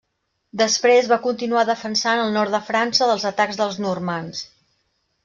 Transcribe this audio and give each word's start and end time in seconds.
Després 0.59 1.09
va 1.11 1.17
continuar 1.25 1.65
defensant 1.69 2.21
el 2.21 2.33
nord 2.37 2.55
de 2.57 2.63
França 2.71 3.11
dels 3.11 3.27
atacs 3.31 3.61
dels 3.61 3.79
normands. 3.89 4.41